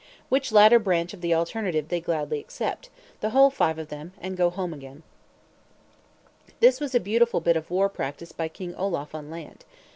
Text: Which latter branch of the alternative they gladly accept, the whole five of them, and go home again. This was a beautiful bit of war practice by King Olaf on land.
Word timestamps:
Which 0.29 0.51
latter 0.51 0.79
branch 0.79 1.13
of 1.13 1.21
the 1.21 1.35
alternative 1.35 1.89
they 1.89 2.01
gladly 2.01 2.39
accept, 2.39 2.89
the 3.19 3.29
whole 3.29 3.51
five 3.51 3.77
of 3.77 3.89
them, 3.89 4.13
and 4.19 4.35
go 4.35 4.49
home 4.49 4.73
again. 4.73 5.03
This 6.59 6.79
was 6.79 6.95
a 6.95 6.99
beautiful 6.99 7.39
bit 7.39 7.55
of 7.55 7.69
war 7.69 7.87
practice 7.87 8.31
by 8.31 8.47
King 8.47 8.73
Olaf 8.73 9.13
on 9.13 9.29
land. 9.29 9.63